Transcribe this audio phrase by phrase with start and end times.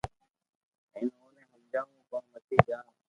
[0.93, 2.79] ھين اوني ھمجاو ڪو متي جا